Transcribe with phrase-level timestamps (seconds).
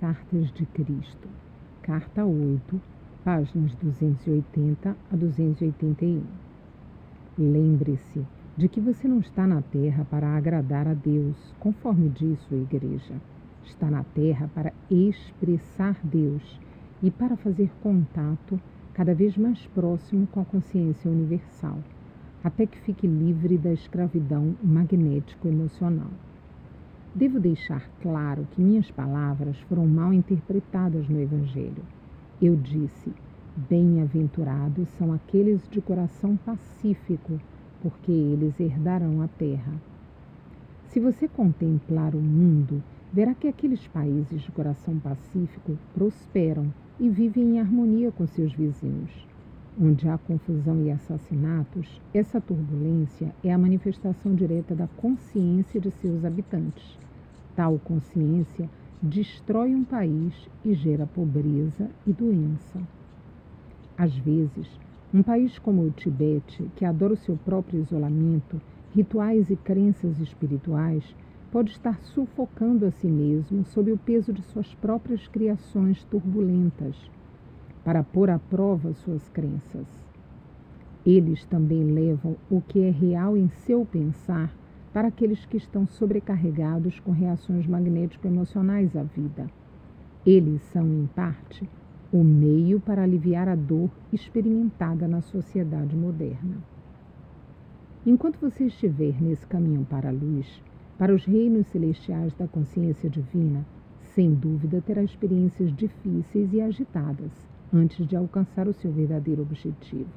[0.00, 1.28] Cartas de Cristo,
[1.82, 2.80] Carta 8,
[3.22, 6.22] páginas 280 a 281.
[7.36, 8.24] Lembre-se
[8.56, 13.12] de que você não está na terra para agradar a Deus, conforme diz sua igreja.
[13.62, 16.58] Está na terra para expressar Deus
[17.02, 18.58] e para fazer contato
[18.94, 21.76] cada vez mais próximo com a consciência universal,
[22.42, 26.08] até que fique livre da escravidão magnético-emocional.
[27.12, 31.82] Devo deixar claro que minhas palavras foram mal interpretadas no Evangelho.
[32.40, 33.12] Eu disse:
[33.68, 37.40] Bem-aventurados são aqueles de coração pacífico,
[37.82, 39.72] porque eles herdarão a terra.
[40.86, 42.80] Se você contemplar o mundo,
[43.12, 49.10] verá que aqueles países de coração pacífico prosperam e vivem em harmonia com seus vizinhos.
[49.78, 56.24] Onde há confusão e assassinatos, essa turbulência é a manifestação direta da consciência de seus
[56.24, 56.98] habitantes.
[57.54, 58.68] Tal consciência
[59.00, 60.34] destrói um país
[60.64, 62.80] e gera pobreza e doença.
[63.96, 64.68] Às vezes,
[65.14, 68.60] um país como o Tibete, que adora o seu próprio isolamento,
[68.92, 71.04] rituais e crenças espirituais,
[71.52, 76.96] pode estar sufocando a si mesmo sob o peso de suas próprias criações turbulentas
[77.84, 79.86] para pôr à prova suas crenças.
[81.04, 84.54] Eles também levam o que é real em seu pensar
[84.92, 89.46] para aqueles que estão sobrecarregados com reações magnético-emocionais à vida.
[90.26, 91.66] Eles são, em parte,
[92.12, 96.58] o meio para aliviar a dor experimentada na sociedade moderna.
[98.04, 100.62] Enquanto você estiver nesse caminho para a luz,
[100.98, 103.64] para os reinos celestiais da consciência divina,
[104.14, 107.30] sem dúvida terá experiências difíceis e agitadas
[107.72, 110.08] antes de alcançar o seu verdadeiro objetivo.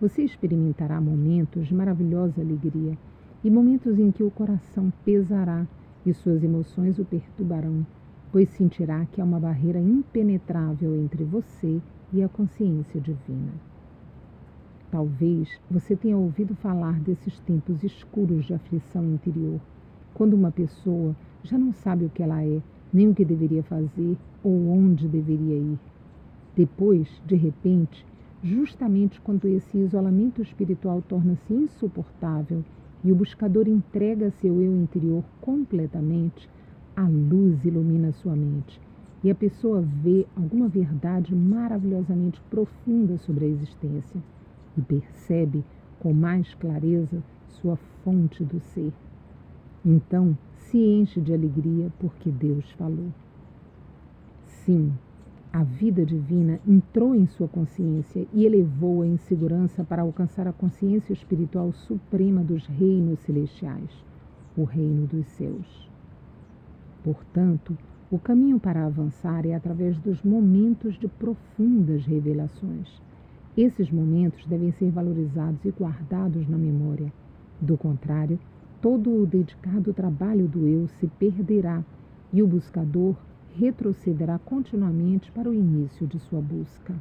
[0.00, 2.96] Você experimentará momentos de maravilhosa alegria
[3.42, 5.66] e momentos em que o coração pesará
[6.04, 7.86] e suas emoções o perturbarão,
[8.32, 11.80] pois sentirá que há uma barreira impenetrável entre você
[12.12, 13.52] e a consciência divina.
[14.90, 19.60] Talvez você tenha ouvido falar desses tempos escuros de aflição interior,
[20.14, 22.60] quando uma pessoa já não sabe o que ela é,
[22.92, 25.78] nem o que deveria fazer ou onde deveria ir.
[26.56, 28.06] Depois, de repente,
[28.42, 32.62] justamente quando esse isolamento espiritual torna-se insuportável
[33.02, 36.48] e o buscador entrega seu eu interior completamente,
[36.96, 38.80] a luz ilumina sua mente
[39.24, 44.22] e a pessoa vê alguma verdade maravilhosamente profunda sobre a existência
[44.76, 45.64] e percebe
[45.98, 48.92] com mais clareza sua fonte do ser.
[49.82, 53.08] Então se enche de alegria porque Deus falou.
[54.46, 54.92] Sim,
[55.54, 61.12] a vida divina entrou em sua consciência e elevou-a em segurança para alcançar a consciência
[61.12, 63.88] espiritual suprema dos reinos celestiais,
[64.56, 65.88] o reino dos céus.
[67.04, 67.78] Portanto,
[68.10, 73.00] o caminho para avançar é através dos momentos de profundas revelações.
[73.56, 77.12] Esses momentos devem ser valorizados e guardados na memória.
[77.60, 78.40] Do contrário,
[78.82, 81.84] todo o dedicado trabalho do eu se perderá
[82.32, 83.14] e o buscador
[83.56, 86.92] retrocederá continuamente para o início de sua busca.